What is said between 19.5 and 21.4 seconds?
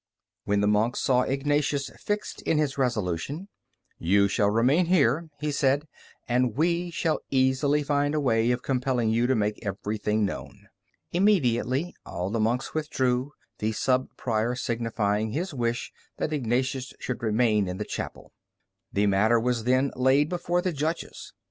then laid before the judges.